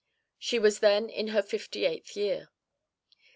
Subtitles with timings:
[0.39, 2.49] She was then in her fifty eighth year.